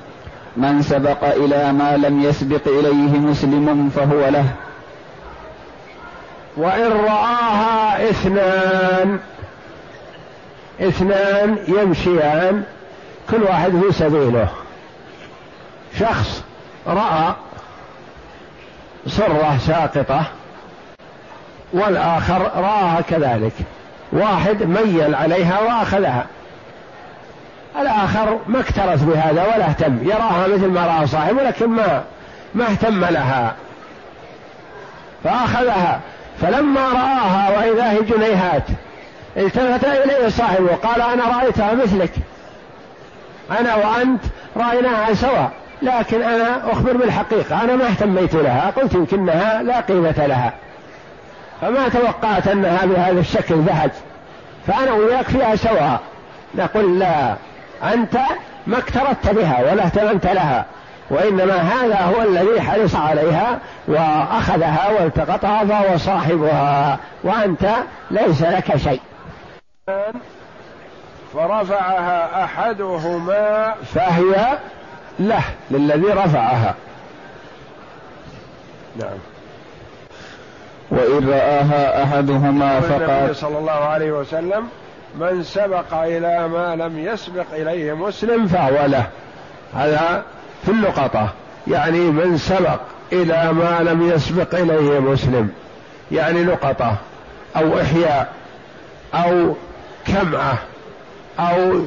من 0.56 0.82
سبق 0.82 1.24
إلى 1.24 1.72
ما 1.72 1.96
لم 1.96 2.22
يسبق 2.22 2.68
إليه 2.68 3.18
مسلم 3.18 3.90
فهو 3.96 4.28
له. 4.28 4.44
وإن 6.56 6.92
رآها 6.92 8.10
اثنان 8.10 9.18
اثنان 10.80 11.58
يمشيان 11.68 12.62
كل 13.30 13.42
واحد 13.42 13.70
في 13.70 13.92
سبيله. 13.92 14.48
شخص 15.98 16.42
رأى 16.86 17.34
صرة 19.06 19.58
ساقطة 19.66 20.24
والآخر 21.74 22.50
رآها 22.56 23.00
كذلك. 23.00 23.52
واحد 24.12 24.62
ميل 24.62 25.14
عليها 25.14 25.60
وأخذها. 25.60 26.26
الآخر 27.80 28.38
ما 28.46 28.60
اكترث 28.60 29.02
بهذا 29.02 29.42
ولا 29.42 29.66
اهتم. 29.66 29.98
يراها 30.02 30.46
مثل 30.46 30.66
ما 30.66 30.86
رأى 30.86 31.06
صاحبه 31.06 31.42
لكن 31.42 31.66
ما 31.66 32.02
ما 32.54 32.64
اهتم 32.64 33.04
لها. 33.04 33.54
فأخذها. 35.24 36.00
فلما 36.40 36.80
رآها 36.80 37.58
وإذا 37.58 37.90
هي 37.90 38.02
جنيهات 38.02 38.62
التفت 39.36 39.84
إليه 39.84 40.28
صاحبه 40.28 40.64
وقال 40.64 41.02
أنا 41.02 41.38
رأيتها 41.38 41.74
مثلك. 41.74 42.12
أنا 43.60 43.74
وأنت 43.74 44.20
رأيناها 44.56 45.14
سوا 45.14 45.46
لكن 45.82 46.22
أنا 46.22 46.72
أخبر 46.72 46.96
بالحقيقة. 46.96 47.64
أنا 47.64 47.76
ما 47.76 47.86
اهتميت 47.86 48.34
لها. 48.34 48.72
قلت 48.76 48.94
يمكنها 48.94 49.62
لا 49.62 49.80
قيمة 49.80 50.26
لها. 50.26 50.52
فما 51.64 51.88
توقعت 51.88 52.48
أنها 52.48 52.86
بهذا 52.86 53.20
الشكل 53.20 53.54
ذهب. 53.54 53.90
فأنا 54.66 54.92
وياك 54.92 55.24
فيها 55.24 55.56
سواء 55.56 56.00
نقول 56.54 56.98
لا. 56.98 57.34
أنت 57.94 58.18
ما 58.66 58.78
اكترثت 58.78 59.30
بها 59.30 59.72
ولا 59.72 59.84
اهتممت 59.84 60.26
لها. 60.26 60.64
وإنما 61.10 61.56
هذا 61.56 62.00
هو 62.00 62.22
الذي 62.22 62.60
حرص 62.60 62.94
عليها 62.96 63.58
وأخذها 63.88 64.90
والتقطها 65.00 65.64
فهو 65.64 65.98
صاحبها. 65.98 66.98
وأنت 67.22 67.70
ليس 68.10 68.42
لك 68.42 68.76
شيء. 68.76 69.00
فرفعها 71.34 72.44
أحدهما 72.44 73.74
فهي 73.94 74.58
له 75.18 75.44
للذي 75.70 76.06
رفعها. 76.06 76.74
نعم. 78.96 79.33
وإن 80.90 81.28
رآها 81.28 82.02
أحدهما 82.04 82.80
فقال 82.80 83.36
صلى 83.36 83.58
الله 83.58 83.72
عليه 83.72 84.12
وسلم 84.12 84.68
من 85.18 85.42
سبق 85.42 85.94
إلى 85.94 86.48
ما 86.48 86.76
لم 86.76 86.98
يسبق 86.98 87.46
إليه 87.52 87.92
مسلم 87.92 88.46
فهو 88.46 88.86
له. 88.86 89.06
هذا 89.74 90.22
في 90.64 90.70
اللقطة 90.70 91.28
يعني 91.66 91.98
من 91.98 92.36
سبق 92.38 92.80
إلى 93.12 93.52
ما 93.52 93.78
لم 93.80 94.10
يسبق 94.10 94.54
إليه 94.54 94.98
مسلم. 94.98 95.50
يعني 96.12 96.44
لقطة 96.44 96.96
أو 97.56 97.80
إحياء. 97.80 98.32
أو 99.14 99.54
كمعة. 100.06 100.58
أو 101.40 101.80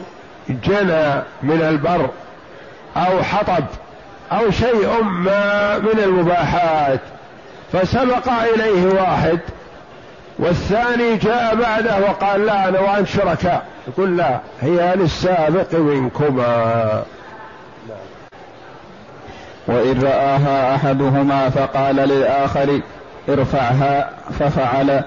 جنى 0.49 1.23
من 1.43 1.61
البر. 1.61 2.09
أو 2.97 3.23
حطب. 3.23 3.63
أو 4.31 4.51
شيء 4.51 5.03
ما 5.03 5.77
من 5.77 5.99
المباحات. 6.03 6.99
فسبق 7.73 8.29
إليه 8.29 8.87
واحد 9.01 9.39
والثاني 10.39 11.15
جاء 11.15 11.55
بعده 11.55 11.99
وقال 11.99 12.45
لا 12.45 12.69
أنا 12.69 12.79
وأنت 12.79 13.07
شركاء. 13.07 13.65
يقول 13.87 14.17
لا 14.17 14.39
هي 14.61 14.95
للسابق 14.95 15.73
منكما. 15.73 17.03
وإن 19.67 20.01
رآها 20.01 20.75
أحدهما 20.75 21.49
فقال 21.49 21.95
للآخر 21.95 22.81
ارفعها 23.29 24.09
ففعل 24.39 25.03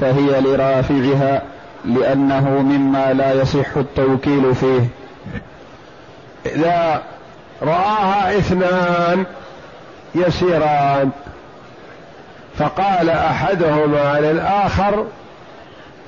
فهي 0.00 0.40
لرافعها 0.40 1.42
لأنه 1.84 2.48
مما 2.48 3.12
لا 3.12 3.32
يصح 3.32 3.76
التوكيل 3.76 4.54
فيه. 4.54 4.86
إذا 6.46 7.02
رآها 7.62 8.38
اثنان 8.38 9.24
يسيران. 10.14 11.10
فقال 12.58 13.10
أحدهما 13.10 14.20
للآخر 14.20 15.06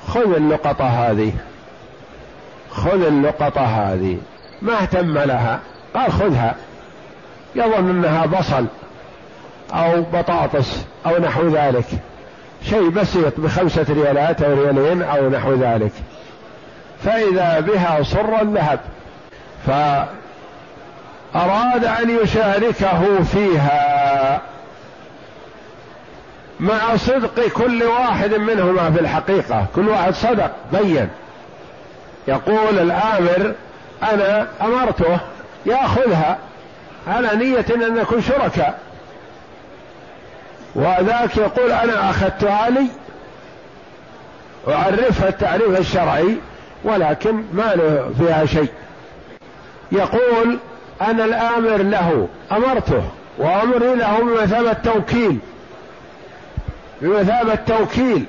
خذ 0.09 0.35
اللقطه 0.35 0.85
هذه 0.85 1.33
خذ 2.71 3.07
اللقطه 3.07 3.61
هذه. 3.61 4.19
ما 4.63 4.73
اهتم 4.73 5.19
لها؟ 5.19 5.61
قال 5.95 6.13
خذها. 6.13 6.55
يظن 7.55 7.91
أنها 7.91 8.27
بصل 8.27 8.67
أو 9.75 10.03
بطاطس 10.03 10.85
أو 11.07 11.19
نحو 11.19 11.49
ذلك. 11.49 11.85
شيء 12.65 12.89
بسيط 12.89 13.41
بخمسة 13.41 13.87
ريالات 13.89 14.43
أو 14.43 14.55
ريالين 14.55 15.03
أو 15.03 15.29
نحو 15.29 15.55
ذلك. 15.55 15.93
فإذا 17.05 17.61
بها 17.61 18.03
صر 18.03 18.43
الذهب 18.43 18.81
فأراد 19.67 20.07
أن 21.85 22.19
يشاركه 22.23 23.23
فيها. 23.23 24.41
مع 26.61 26.97
صدق 26.97 27.49
كل 27.49 27.83
واحد 27.83 28.35
منهما 28.35 28.91
في 28.91 29.01
الحقيقة. 29.01 29.67
كل 29.77 29.89
واحد 29.89 30.15
صدق 30.15 30.51
بين. 30.73 31.09
يقول 32.29 32.79
الآمر 32.79 33.55
أنا 34.03 34.47
أمرته 34.63 35.19
يأخذها 35.67 36.39
على 37.07 37.29
نية 37.37 37.65
أن 37.75 37.95
نكون 37.95 38.23
شركاء. 38.23 38.79
وذاك 40.75 41.37
يقول 41.37 41.73
أنا 41.73 42.11
أخذتها 42.11 42.71
لي 42.71 42.87
أعرفها 44.69 45.29
التعريف 45.29 45.79
الشرعي 45.79 46.37
ولكن 46.85 47.45
ما 47.53 47.75
له 47.75 48.11
فيها 48.19 48.47
شيء. 48.47 48.69
يقول 49.93 50.59
أنا 51.03 51.25
الآمر 51.25 51.77
له 51.77 52.29
أمرته 52.53 53.03
وأمري 53.39 53.95
له 53.95 54.19
بمثابة 54.19 54.73
توكيل. 54.73 55.39
بمثابة 57.05 57.55
توكيل 57.55 58.25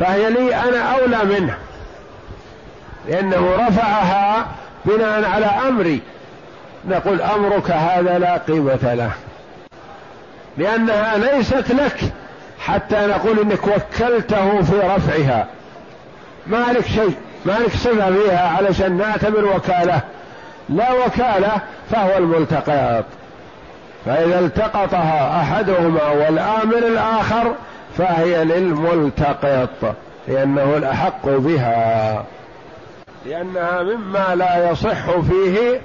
فهي 0.00 0.30
لي 0.30 0.54
أنا 0.54 0.94
أولى 0.94 1.24
منه 1.24 1.54
لأنه 3.08 3.54
رفعها 3.68 4.46
بناء 4.84 5.24
على 5.24 5.46
أمري. 5.46 6.00
نقول 6.88 7.20
أمرك 7.22 7.70
هذا 7.70 8.18
لا 8.18 8.36
قيمة 8.36 8.94
له. 8.94 9.10
لأنها 10.58 11.16
ليست 11.18 11.72
لك 11.72 12.00
حتى 12.58 13.06
نقول 13.06 13.38
إنك 13.38 13.66
وكلته 13.66 14.62
في 14.62 14.78
رفعها. 14.78 15.46
ما 16.46 16.72
لك 16.72 16.86
شيء 16.86 17.14
ما 17.44 17.52
لك 17.52 17.70
صفة 17.70 18.12
فيها 18.12 18.48
علشان 18.48 18.96
نعتبر 18.96 19.44
وكالة. 19.56 20.00
لا 20.68 20.92
وكالة 20.92 21.52
فهو 21.90 22.18
الملتقط. 22.18 23.04
فإذا 24.06 24.38
التقطها 24.38 25.40
أحدهما 25.40 26.08
والآمر 26.08 26.78
الآخر 26.78 27.54
فهي 27.98 28.44
للملتقط 28.44 29.94
لأنه 30.28 30.76
الأحق 30.76 31.26
بها 31.26 32.24
لأنها 33.26 33.82
مما 33.82 34.34
لا 34.34 34.70
يصح 34.70 35.10
فيه 35.20 35.80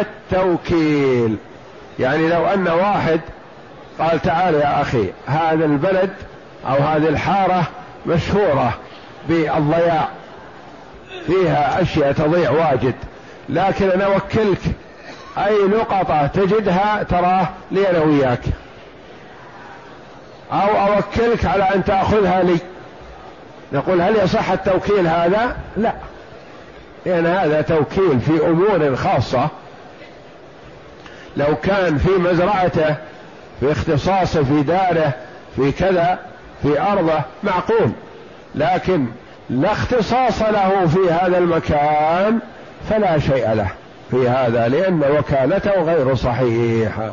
التوكيل. 0.00 1.36
يعني 1.98 2.28
لو 2.28 2.46
أن 2.46 2.68
واحد 2.68 3.20
قال 3.98 4.22
تعال 4.22 4.54
يا 4.54 4.80
أخي 4.82 5.10
هذا 5.26 5.64
البلد 5.64 6.10
أو 6.68 6.74
هذه 6.74 7.08
الحارة 7.08 7.62
مشهورة 8.06 8.74
بالضياع 9.28 10.08
فيها 11.26 11.82
أشياء 11.82 12.12
تضيع 12.12 12.50
واجد 12.50 12.94
لكن 13.48 13.90
أنا 13.90 14.04
أوكلك 14.04 14.60
أي 15.38 15.68
نقطة 15.68 16.26
تجدها 16.26 17.02
تراه 17.02 17.48
لي 17.70 17.90
أنا 17.90 17.98
وياك. 18.02 18.40
أو 20.52 20.94
أوكلك 20.94 21.44
على 21.44 21.64
أن 21.64 21.84
تأخذها 21.84 22.42
لي. 22.42 22.58
نقول 23.72 24.00
هل 24.00 24.16
يصح 24.16 24.50
التوكيل 24.50 25.06
هذا؟ 25.06 25.56
لا. 25.76 25.92
لأن 27.06 27.26
هذا 27.26 27.60
توكيل 27.60 28.20
في 28.20 28.46
أمور 28.46 28.96
خاصة. 28.96 29.48
لو 31.36 31.56
كان 31.62 31.98
في 31.98 32.10
مزرعته 32.10 32.94
في 33.60 33.72
اختصاصه 33.72 34.44
في 34.44 34.62
داره 34.62 35.12
في 35.56 35.72
كذا 35.72 36.18
في 36.62 36.80
أرضه 36.80 37.20
معقول. 37.42 37.90
لكن 38.54 39.06
لا 39.50 39.72
اختصاص 39.72 40.42
له 40.42 40.86
في 40.86 41.12
هذا 41.12 41.38
المكان 41.38 42.38
فلا 42.90 43.18
شيء 43.18 43.52
له 43.52 43.68
في 44.10 44.28
هذا 44.28 44.68
لأن 44.68 45.02
وكالته 45.18 45.82
غير 45.82 46.14
صحيحة. 46.14 47.12